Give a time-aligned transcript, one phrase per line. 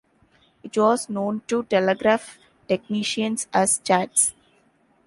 [0.63, 4.33] It was known to telegraph technicians as 'chats'.